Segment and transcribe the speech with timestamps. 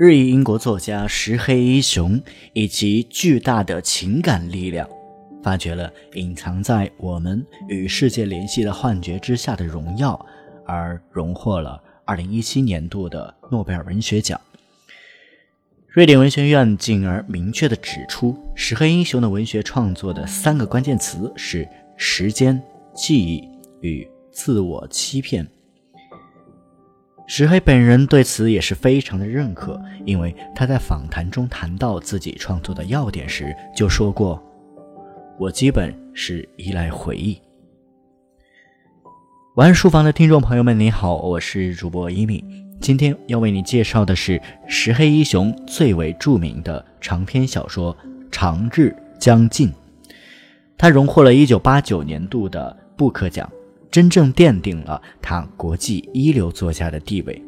[0.00, 2.18] 日裔英国作家石黑一雄
[2.54, 4.88] 以及巨大的情感力量，
[5.42, 10.18] 发掘了隐藏在我们与世界联系的幻觉之下的荣耀，
[10.64, 14.40] 而荣获了2017年度的诺贝尔文学奖。
[15.86, 22.58] 瑞典文学院进而明确地指出，石黑一雄的文学创作的三个关键词是时间、
[22.94, 23.46] 记忆
[23.82, 25.46] 与自我欺骗。
[27.32, 34.42] 石黑本人对此也是非常的认可，因为他在访谈中谈到自己创作的要点时就说过
[35.38, 37.40] ：“我基本是依赖回忆。”
[39.54, 42.44] 晚安书房的听众朋友们，你好，我是主播一米，
[42.80, 47.96] 今天要为你介绍的是石黑一雄最为著名的长篇小说
[48.32, 49.68] 《长日将近》，
[50.76, 53.48] 他荣获了一九八九年度的布克奖。
[53.90, 57.42] 真正奠定了他国际一流作家的地位。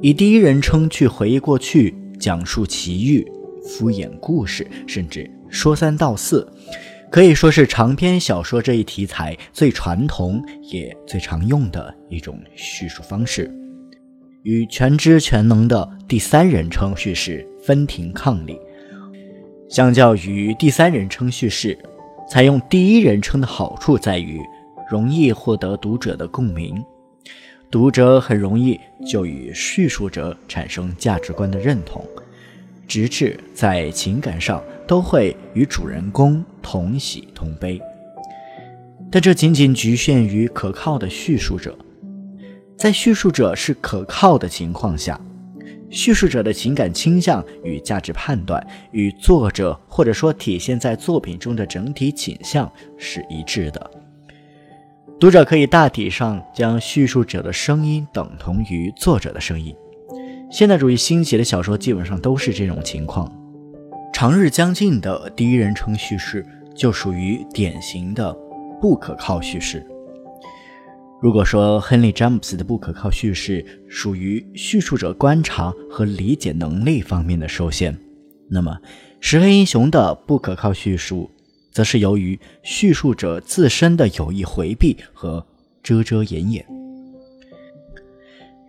[0.00, 3.26] 以第一人称去回忆过去，讲述奇遇，
[3.62, 6.50] 敷衍故事，甚至说三道四，
[7.10, 13.52] 可以说是长篇小说这一题材最传统也最常用的一种叙述方式，
[14.42, 18.58] 与全知全能的第三人称叙事分庭抗礼。
[19.68, 21.78] 相较于第三人称叙事。
[22.30, 24.40] 采用第一人称的好处在于，
[24.88, 26.80] 容易获得读者的共鸣，
[27.68, 32.06] 读者很容易就与叙述者产生价值观的认同，
[32.86, 37.82] 直至在情感上都会与主人公同喜同悲。
[39.10, 41.76] 但这仅仅局限于可靠的叙述者，
[42.76, 45.20] 在叙述者是可靠的情况下。
[45.90, 53.90] 叙述者的情感倾向与价值判断与作者或者说体现在作品中的整体倾向是一致的。
[55.18, 59.74] 读者可以大体上将叙述者的声音等同于作者的声音。
[60.50, 63.30] 现代主义兴起的小说基本上都是这种情况。
[64.12, 68.32] 长日将近的第一人称叙事就属于典型的
[68.80, 69.86] 不可靠叙事。
[71.22, 77.94] 如果说亨利·詹姆斯的不可靠叙事属于叙述者观察和理解能力方面的受限，
[78.48, 78.78] 那么
[79.20, 81.30] 石黑英雄的不可靠叙述，
[81.72, 85.46] 则是由于叙述者自身的有意回避和
[85.82, 86.64] 遮遮掩掩。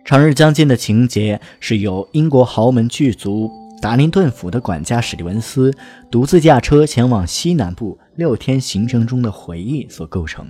[0.04, 5.72] 长日将近的情节是由英国豪门巨族达林顿府的管家史蒂文斯
[6.10, 10.46] 独自驾车前往西南部六天行程中的回忆所构成。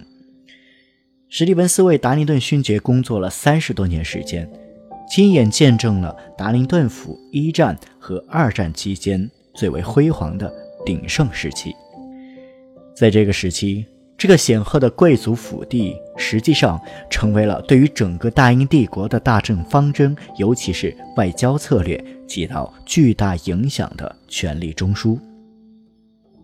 [1.35, 4.47] 史蒂文斯为达林顿勋爵工作了三十多年时间，
[5.09, 10.53] 亲眼见证了达林顿府一战和二战期间最为辉煌的
[10.85, 11.75] 鼎盛时期。
[12.95, 13.83] 在这个时期，
[14.19, 16.79] 这个显赫的贵族府邸实际上
[17.09, 25.19] 成为了对于整个大英帝国的大政方针，尤其是外交策略起到巨大影响的权力中枢。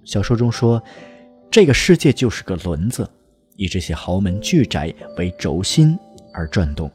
[0.06, 0.82] 小说中说，
[1.50, 3.06] 这个世界就是个轮子。
[3.59, 5.99] 以这些豪门巨宅为轴心
[6.33, 6.89] 而转动。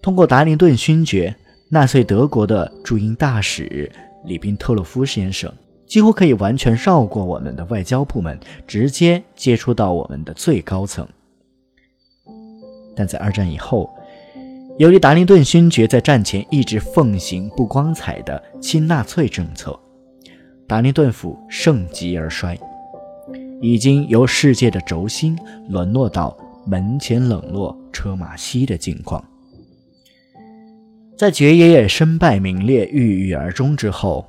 [0.00, 1.36] 通过达林顿勋爵，
[1.68, 3.92] 纳粹德国的驻英大使
[4.24, 5.52] 里宾特洛夫先生
[5.86, 11.06] 几乎可以完全绕过我们的外交部门，直接接触到我们的最高层。
[12.96, 13.94] 但在二战以后，
[14.78, 19.78] 由于达林顿勋爵在战前一直奉行不光彩的亲纳粹政策，
[20.66, 22.58] 达林顿府盛极而衰。
[23.62, 25.38] 已经由世界的轴心
[25.70, 26.36] 沦落到
[26.66, 29.24] 门前冷落车马稀的境况。
[31.16, 34.26] 在爵爷爷身败名裂、郁郁而终之后，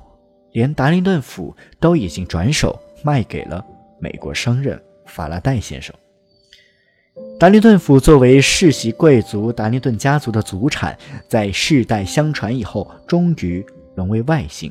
[0.52, 3.62] 连达林顿府都已经转手卖给了
[3.98, 5.92] 美国商人法拉代先生。
[7.38, 10.96] 达林顿府作为世袭贵族达林顿家族的祖产，
[11.28, 13.64] 在世代相传以后，终于
[13.96, 14.70] 沦为外姓，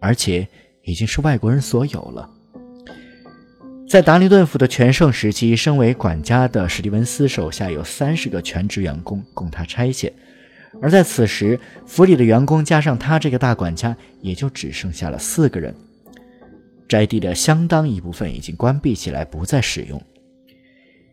[0.00, 0.46] 而且
[0.84, 2.30] 已经是外国人所有了。
[3.92, 10.10] 在达林顿府的全盛时期，身为管家的史蒂文斯手下有三十个全职员工供他差遣，
[10.80, 15.74] 而在此时，府里的员工加上他这个大管家，也就只剩下了四个人。
[16.88, 20.02] 宅地的相当一部分已经关闭起来，不再使用。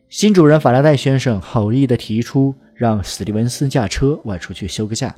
[0.07, 5.13] 新主人法拉代先生好意地提出让史蒂文斯驾车外出去休个假，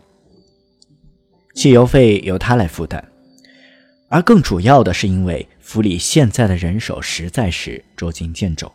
[1.54, 3.11] 汽油费由他来负担。
[4.12, 8.70] 而更主要的是，因为府里现在的人手实在是捉襟见肘，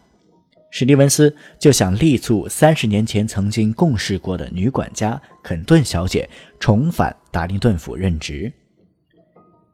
[0.71, 6.27] 史蒂文斯就想力促三十年前曾经共事过的女管家肯顿小姐
[6.59, 8.51] 重返达林顿府任职，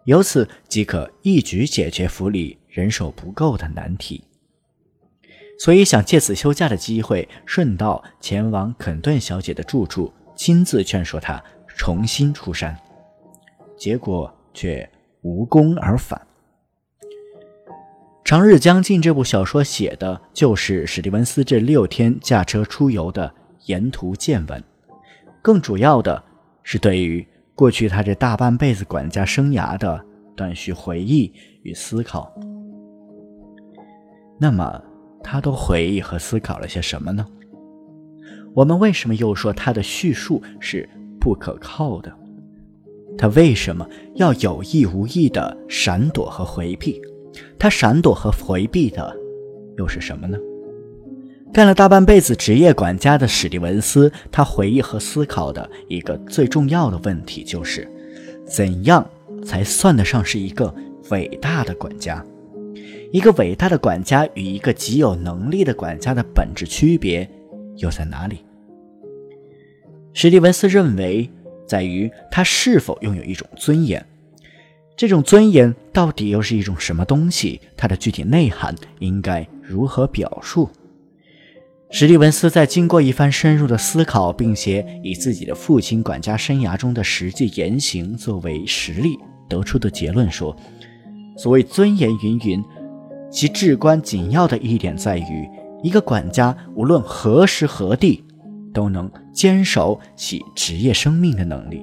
[0.04, 4.24] 由此即可一举解决府里人手不够的难题。
[5.60, 12.76] 所以想借此休假的机会，顺道前往肯顿小姐的住处亲自劝说她重新出山，
[13.78, 14.90] 结果却
[15.22, 16.20] 无功而返。
[18.24, 23.32] 《长日将近》这部小说写的就是史蒂文斯这六天驾车出游的
[23.66, 24.62] 沿途见闻，
[25.42, 26.22] 更主要的
[26.62, 30.02] 是对于过去他这大半辈子管家生涯的
[30.36, 31.32] 断续回忆
[31.62, 32.32] 与思考。
[34.38, 34.82] 那么，
[35.22, 37.26] 他都回忆和思考了些什么呢？
[38.54, 40.88] 我们为什么又说他的叙述是
[41.20, 42.12] 不可靠的？
[43.16, 47.00] 他为什么要有意无意的闪躲和回避？
[47.58, 49.14] 他闪躲和回避的
[49.76, 50.36] 又是什么呢？
[51.52, 57.86] 干了大半辈子职业管家的史蒂文斯，他回忆和思考的一个最重要的问题就是：
[58.44, 59.08] 怎样
[59.44, 60.74] 才算得上是一个
[61.10, 62.24] 伟大的管家？
[63.12, 67.30] 一个伟大的管家与一个极有能力的管家的本质区别
[67.76, 68.38] 又在哪里？
[70.12, 71.30] 史蒂文斯认为。
[71.72, 74.04] 在于他是否拥有一种尊严，
[74.94, 77.62] 这种尊严到底又是一种什么东西？
[77.78, 80.68] 它的具体内涵应该如何表述？
[81.90, 90.54] 史蒂文斯在经过一番深入的思考，并且以自己的父亲管家生涯中的实际言行作为实例，得出的结论说：
[91.38, 92.62] 所谓尊严云云，
[93.30, 95.48] 其至关紧要的一点在于，
[95.82, 98.22] 一个管家无论何时何地。
[98.72, 101.82] 都能坚守其职业生命的能力。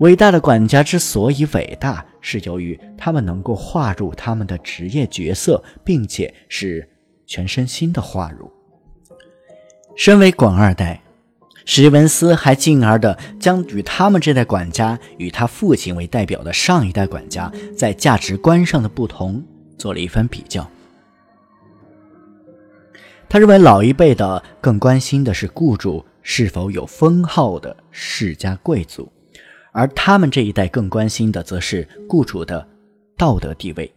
[0.00, 6.86] 伟大的管家之所以伟大，是由于他们能够划入他们的职业角色，并且是
[7.26, 8.50] 全身心的划入。
[9.96, 11.00] 身为管二代，
[11.64, 19.42] 史蒂文斯还进而的将与他们这代管家与他父亲为代表的上一代管家在价值观上的不同
[19.78, 20.68] 做了一番比较。
[23.28, 29.10] 他认为老一辈的更关心的是雇主是否有封号的世家贵族，
[29.72, 32.66] 而他们这一代更关心的则是雇主的
[33.16, 33.92] 道德地位。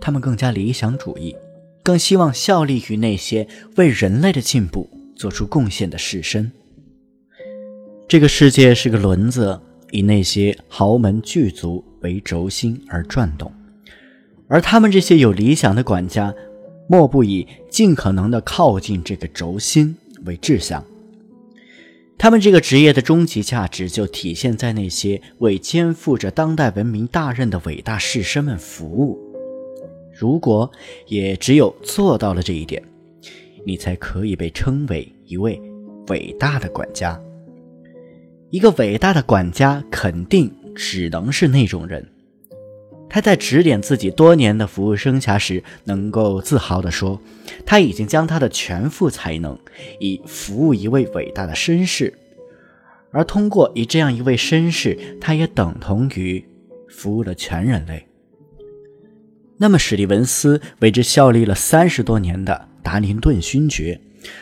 [0.00, 1.36] 他们更加理想主义，
[1.82, 3.46] 更希望效力于那些
[3.76, 6.50] 为人类的进步做出贡献的士绅。
[8.08, 9.60] 这个世界是个轮子，
[9.90, 13.52] 以那些豪门巨族为轴心而转动，
[14.46, 16.32] 而他们这些有理想的管家。
[16.88, 20.84] 莫不以尽可能的靠近这个轴心为志向。
[22.18, 29.18] 他们这个职业的终极价值就体现在那些为肩负着当代文明大任的伟大士绅们服务。
[30.18, 30.70] 如果
[31.06, 32.82] 也只有做到了这一点，
[33.66, 35.60] 你才可以被称为一位
[36.08, 37.20] 伟大的管家。
[38.48, 42.06] 一个伟大的管家肯定只能是那种人。
[43.08, 47.20] 他在指点自己多年的服务生涯时，能够自豪地说
[47.64, 49.58] ：“他已经将他的全副才能
[50.00, 52.12] 以服务一位伟大的绅士，
[53.12, 56.44] 而通过以这样一位绅士，他也等同于
[56.88, 58.06] 服务了全人类。”
[59.56, 63.98] 那么，史蒂文斯为之效力了三十多年的达林顿勋爵，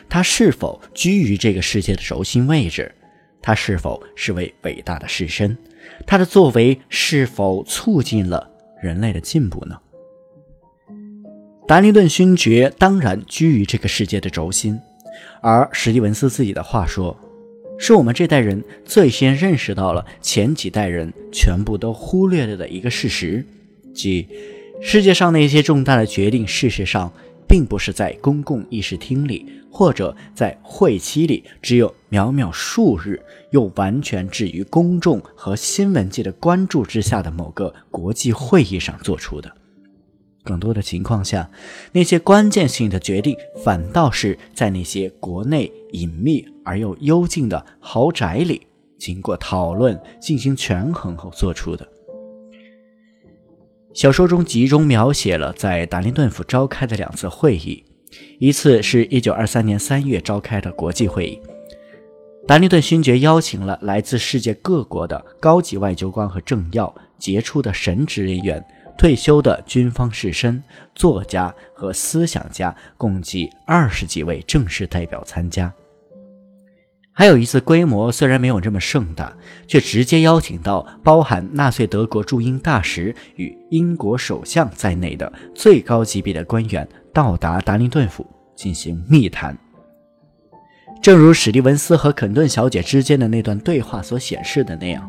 [0.08, 2.92] 他是否居于这个世界的轴心位置？
[3.40, 5.56] 他是否是位伟大的士绅？
[6.06, 8.50] 他的作为是否促进了？
[8.84, 9.78] 人类的进步呢？
[11.66, 14.78] 达林顿勋爵当然居于这个世界的轴心，
[15.40, 17.16] 而史蒂文斯自己的话说，
[17.78, 23.46] 是我们这代人最先认识到了前几代人全部都忽略了的一个事实，
[23.94, 24.28] 即
[24.82, 27.10] 世界上那些重大的决定，事实上
[27.48, 33.22] 并不是在公共议事厅里或者在会期里只有渺渺数日。
[33.50, 39.48] 又完全置于公众和新闻界的关注之下的某个国际会议上做出的。
[40.42, 41.48] 更多的情况下，
[41.92, 48.66] 那些关键性的决定反倒是在那些国内隐秘而又幽静的豪宅里，
[48.98, 51.88] 经过讨论进行权衡后做出的。
[53.94, 57.84] 小说中集中描写了在达林顿府召开的两次会议，
[58.40, 61.40] 一次是一九二三年三月召开的国际会议。
[62.44, 68.62] 达林顿勋爵邀请了来自世界各国的高级外交官和政要、杰出的神职人员、
[68.98, 70.60] 退休的军方士绅、
[70.96, 75.72] 作家和思想家，共计二十几位正式代表参加。
[77.16, 79.32] 还有一次规模虽然没有这么盛大，
[79.68, 89.56] 却直接邀请到包含纳粹德国驻英大使与英国首相在内的最高级别的官员到达达林顿府进行密谈。
[91.00, 95.08] 正如史蒂文斯和肯顿小姐之间的那段对话所显示的那样，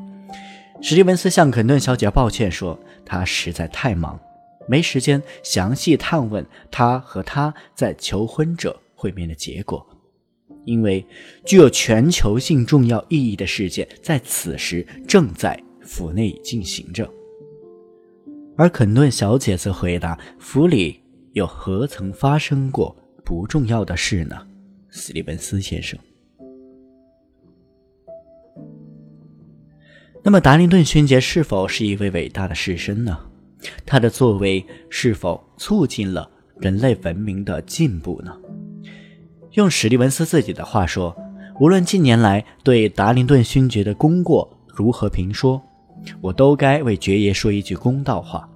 [0.84, 4.20] 史蒂文斯向肯顿小姐抱歉说，他实在太忙，
[4.68, 9.84] 没时间详细探问他和他在求婚者会面的结果。
[10.66, 11.06] 因为
[11.46, 17.10] 具有全球性重要意义的事件在此时正在府内进行着。
[18.58, 21.00] 而肯顿小姐则回答：“府里
[21.34, 24.48] 又何曾发生过不重要的事呢？”
[24.92, 26.00] 斯蒂文斯先生。
[30.24, 33.20] 那么，达林顿勋爵是否是一位伟大的士绅呢？
[33.86, 36.30] 他的作为是否促进了
[36.60, 38.36] 人类文明的进步呢？
[39.56, 41.16] 用史蒂文斯自己的话说
[41.62, 45.62] ：“无论近年来对达林顿勋爵的功过如何评说，
[46.20, 48.50] 我都该为爵爷说一句公道话。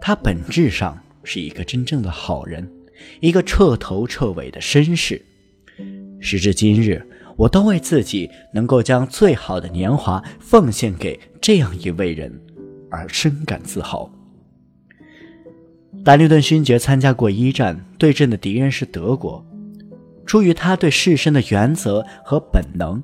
[0.00, 2.68] 他本质上是一个真正的好人，
[3.20, 5.24] 一个彻头彻尾的绅士。
[6.18, 7.00] 时至今日，
[7.36, 12.36] 我都为自己能够将最好的年华奉献给这样一位人
[12.90, 14.10] 而深感自豪。”
[16.04, 19.46] 达林顿勋爵参加过一战，对阵的敌人是德国。
[20.26, 23.02] 出于他对士绅的原则和本能，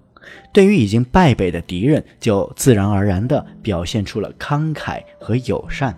[0.52, 5.96] 对于已经败北的敌人，就自然而然地表现出了慷慨和友善。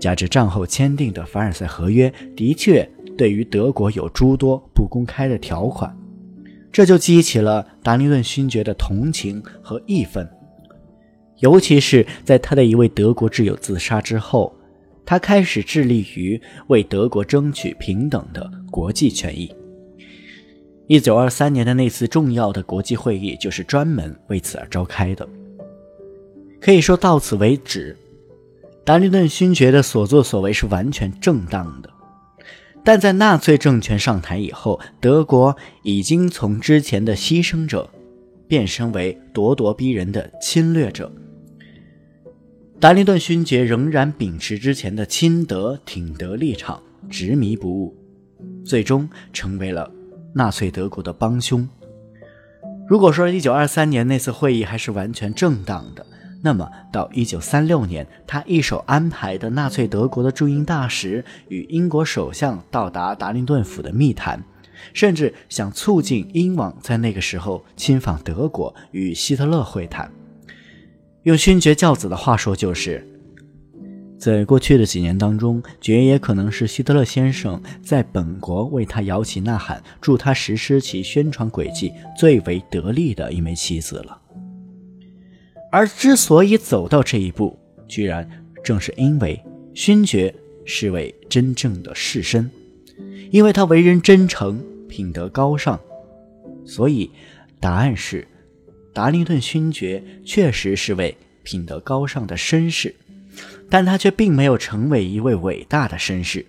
[0.00, 5.96] 加之战后签订的凡尔赛合约的确对于德国有诸多不公开的条款，
[6.72, 10.28] 这就激起了达林顿勋爵的同情和义愤。
[11.38, 14.54] 尤其是在他的一位德国挚友自杀之后，
[15.04, 19.52] 他开始致力于为德国争取平等的国际权益。
[20.88, 25.26] 一九二三年的那次重要的国际会议就是专门为此而召开的。
[26.60, 27.96] 可以说到此为止，
[28.84, 31.90] 达林顿勋爵的所作所为是完全正当的。
[32.84, 37.88] 但在纳粹政权上台以后，德国已经从之前的牺牲者
[38.48, 41.10] 变身为咄咄逼人的侵略者。
[42.80, 47.96] 达林顿勋爵仍然秉持之前的亲德挺德立场，执迷不悟，
[48.64, 49.88] 最终成为了。
[50.34, 51.68] 纳粹德国的帮凶。
[52.88, 56.04] 如果说1923年那次会议还是完全正当的，
[56.42, 64.42] 那么到1936年，他一手安排的纳粹德国的驻英大使与英国首相到达达林顿府的密谈，
[64.92, 70.10] 甚至想促进英王在那个时候亲访德国与希特勒会谈，
[71.22, 73.08] 用勋爵教子的话说就是。
[74.22, 84.16] 在过去的几年当中，爵爷可能是希特勒先生在本国为他摇旗呐喊、助他实施其宣传轨迹最为得力的一枚棋子了。
[85.72, 89.42] 而之所以走到这一步，居然正是因为
[89.74, 90.32] 勋爵
[90.64, 92.48] 是位真正的士绅，
[93.32, 95.80] 因为他为人真诚、品德高尚，
[96.64, 97.10] 所以
[97.58, 98.24] 答案是，
[98.94, 101.12] 达林顿勋爵确实是位
[101.42, 102.94] 品德高尚的绅士。
[103.70, 106.44] 但他却并没有成为一位伟大的绅士，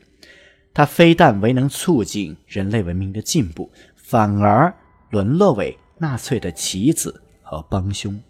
[0.74, 4.74] 他非但未能促进人类文明的进步，反而
[5.10, 8.22] 沦落为纳粹的棋子和帮凶。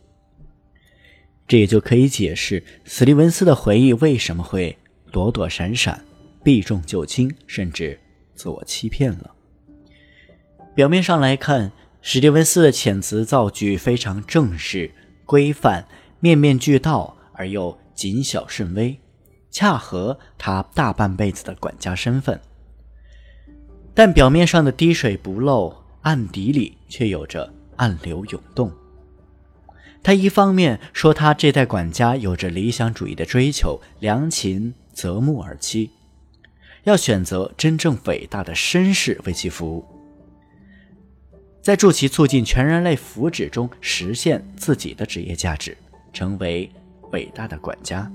[1.47, 4.77] 这也就可以解释史蒂文斯的回忆为什么会
[5.11, 6.03] 躲躲闪闪、
[6.43, 7.99] 避重就轻，甚至
[8.33, 9.31] 自我欺骗了。
[10.73, 14.91] 表面上来看，史蒂文斯的遣词造句非常正式、
[15.25, 15.85] 规范，
[16.19, 17.77] 面面俱到，而又。
[17.93, 18.99] 谨小慎微，
[19.51, 22.39] 恰合他大半辈子的管家身份。
[23.93, 28.71] 但表面上的滴水不漏，暗底里却有着暗流涌动。
[30.01, 35.89] 他一方面说他这代管家有着理想主义的追求，良禽择木而栖，
[36.83, 39.85] 要选择真正伟大的绅士为其服务，
[41.61, 45.77] 在助其促进全人类福祉中实现自己的职业价值，
[46.11, 46.69] 成为。
[47.13, 48.11] 伟大的管家。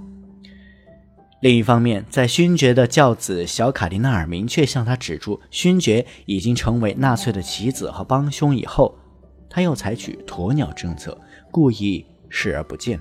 [1.40, 8.98] 另一方面，在勋爵的教子小卡迪纳尔明确向他指出勋爵已经成为纳粹的棋子和帮凶以后，
[9.48, 11.16] 他又采取鸵鸟政策，
[11.52, 12.98] 故意视而不见，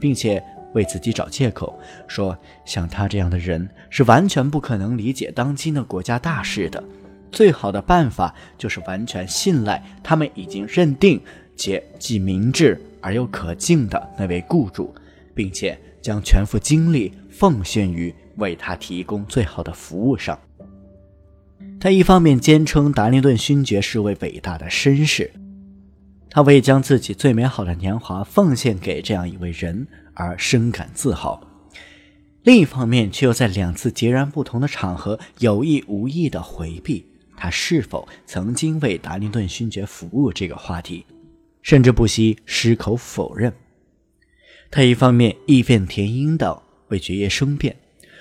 [0.00, 0.42] 并且
[0.74, 1.78] 为自己找借口，
[2.08, 6.82] 说像他这样的人是完全不可能理解当今的国家大事的。
[7.30, 11.20] 最好的办法就是完全信赖他们已经认定
[11.56, 14.92] 且既明智而又可敬的那位雇主。
[15.38, 20.36] 并且将全副精力奉献于为他提供最好的服务上。
[21.78, 25.30] 他一方面坚称达林顿勋爵是位伟大的绅士，
[26.28, 31.40] 他为将自己最美好的年华奉献给这样一位人而深感自豪；
[32.42, 41.06] 另一方面，却又在两次截然不同的场合有意无意地回避他是否曾经为达林顿勋爵服务这个话题，
[41.62, 43.52] 甚至不惜矢口否认。
[44.70, 47.76] 他一方面义愤填膺地为爵爷申辩，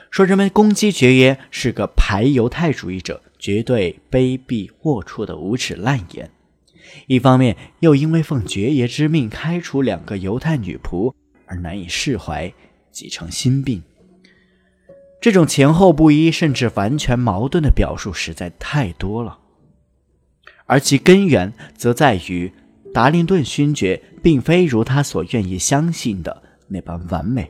[0.09, 6.29] 说人们攻击爵爷是个排犹太主义者，绝对卑鄙龌龊的无耻烂言；
[7.07, 11.13] 一方面又因为奉爵爷之命开除两个犹太女仆
[11.45, 12.53] 而难以释怀，
[12.91, 13.83] 几成心病。
[15.19, 19.39] 这种前后不一，甚至完全矛盾的表述实在太多了，
[20.65, 22.53] 而其根源则在于
[22.97, 27.47] 达林顿勋爵并非如他所愿意相信的那般完美。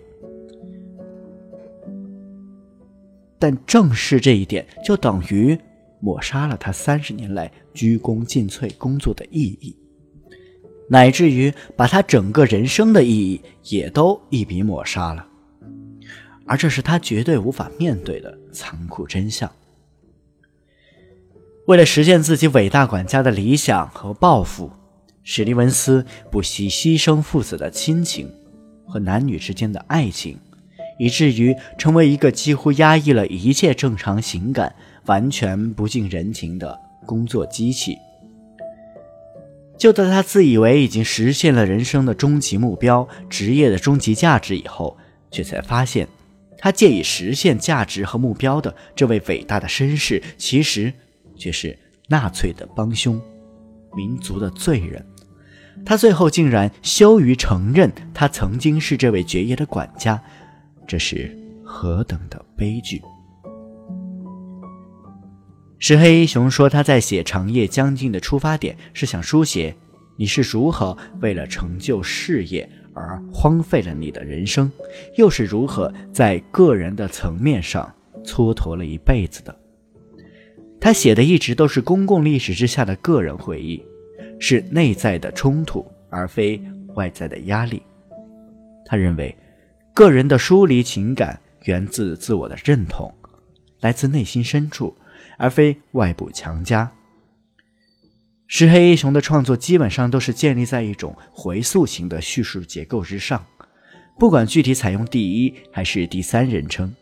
[3.40, 5.58] 但正是这一点，就等于
[6.02, 9.74] 抹杀了他三十年来鞠躬尽瘁工作的意义，
[10.90, 15.26] 乃至于把他整个人生的意义也都一笔抹杀了。
[16.46, 19.50] 而这是他绝对无法面对的残酷真相。
[21.68, 24.70] 为了实现自己伟大管家的理想和抱负，
[25.30, 28.32] 史蒂文斯不惜牺牲父子的亲情
[28.86, 30.40] 和男女之间的爱情，
[30.98, 34.74] 以至于成为一个几乎压抑了一切正常情感、
[35.06, 37.98] 完全不近人情的工作机器。
[39.78, 44.98] 就在他自以为已经实现了人生的终极目标、职业的终极价值以后，
[45.30, 46.08] 却才发现。
[46.58, 50.94] 他借以实现价值和目标的这位伟大的绅士，其实
[51.36, 53.22] 却是纳粹的帮凶，
[53.94, 55.06] 民族的罪人。
[55.86, 60.22] 他最后竟然羞于承认他曾经是这位爵爷的管家，
[60.88, 63.02] 这是何等的悲剧！
[65.80, 69.76] 石黑一雄说，他在写《长夜将近》的出发点是想书写
[70.16, 72.70] 你是如何为了成就事业。
[73.00, 74.72] 而荒废了你的人生，
[75.18, 77.94] 又是如何在个人的层面上
[78.26, 79.56] 蹉跎了一辈子的？
[80.82, 83.86] 他写的一直都是公共历史之下的个人回忆，
[84.40, 86.62] 是内在的冲突，而非
[86.96, 87.82] 外在的压力。
[88.86, 89.36] 他认为，
[89.94, 93.14] 个人的疏离情感源自自我的认同，
[93.82, 94.96] 来自内心深处，
[95.38, 96.92] 而非外部强加。
[98.48, 103.46] 石黑一雄的创作基本上都是建立在一种回溯型的叙述结构之上，
[104.18, 106.96] 不管具体采用第一还是第三人称，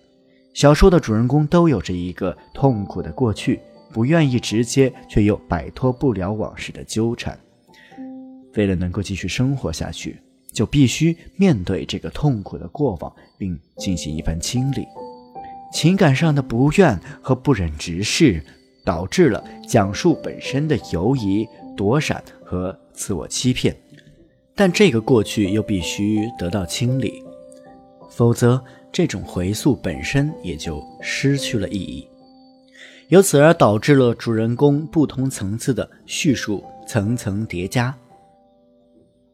[0.55, 3.59] 小说的主人公都有着一个痛苦的过去，
[3.95, 7.39] 不愿意直接却又摆脱不了往事的纠缠。
[8.55, 10.19] 为了能够继续生活下去，
[10.51, 14.85] 就必须面对这个痛苦的过往，并进行一番清理。
[15.71, 18.43] 情感上的不愿和不忍直视。
[18.85, 23.75] 导致了讲述本身的犹疑、躲闪和自我欺骗，
[24.53, 27.23] 但这个过去又必须得到清理，
[28.11, 32.07] 否则这种回溯本身也就失去了意义，
[33.09, 37.95] 由此而导致了主人公不同层次的叙述层层叠加，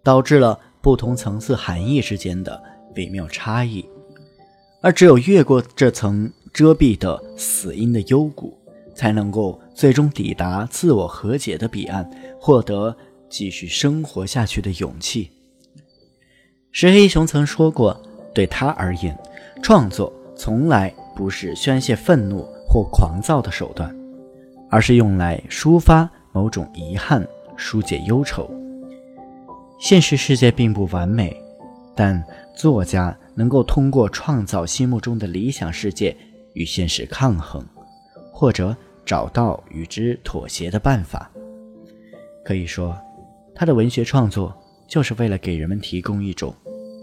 [0.03, 2.61] 导致了不同层次含义之间的
[2.95, 3.85] 微妙差异，
[4.81, 8.57] 而只有越过这层遮蔽的死因的幽谷。
[8.93, 12.07] 才能够最终抵达自我和解的彼岸，
[12.37, 12.95] 获得
[13.29, 15.31] 继续生活下去的勇气。
[16.73, 17.99] 石黑雄曾说过，
[18.33, 19.17] 对他而言，
[19.63, 23.93] 创作从来不是宣泄愤怒或狂躁的手段，
[24.69, 28.49] 而是用来抒发某种遗憾、疏解忧愁。
[29.77, 31.35] 现实世界并不完美，
[31.93, 32.23] 但
[32.55, 36.15] 作家能够通过创造心目中的理想世界
[36.53, 37.61] 与现实抗衡。
[38.33, 41.29] 或者找到与之妥协的办法。
[42.43, 42.97] 可以说，
[43.53, 44.51] 他的文学创作
[44.87, 46.51] 就是为了给人们提供一种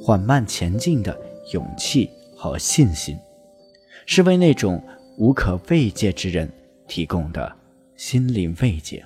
[0.02, 1.16] 缓慢前进的
[1.52, 3.16] 勇气和信心，
[4.04, 4.82] 是为那种
[5.18, 6.48] 无可慰藉之人
[6.86, 7.52] 提供的
[7.96, 9.04] 心灵慰藉。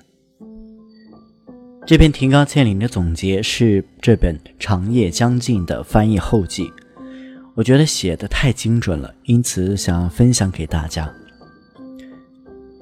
[1.87, 6.71] 这篇提高千里的总结是这本《长夜将近》的翻译后记，
[7.55, 11.11] 我觉得写的太精准了，因此想分享给大家。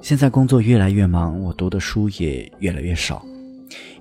[0.01, 3.25] 现在工作越来越忙，我读的书也越来越少，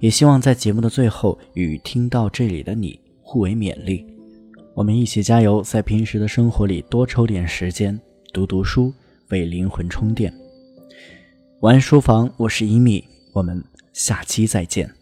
[0.01, 4.05] 也希望在节目的最后与听到这里的你互为勉励，
[4.75, 7.99] 我们一起加油，在平时的生活里多抽点时间
[8.33, 8.93] 读读书，
[9.31, 10.33] 为灵魂充电。
[11.61, 13.63] 晚安书房，我是一米，我们
[13.93, 15.00] 下期再见。